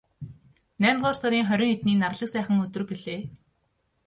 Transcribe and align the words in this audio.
Наймдугаар 0.81 1.17
сарын 1.21 1.47
хорин 1.49 1.69
хэдний 1.71 1.97
нарлаг 2.01 2.29
сайхан 2.31 2.57
өдөр 2.65 2.83
билээ. 2.89 3.21